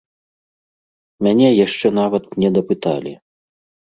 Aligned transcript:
Мяне 1.27 1.49
яшчэ 1.65 1.87
нават 1.99 2.23
не 2.45 2.49
дапыталі. 2.57 3.13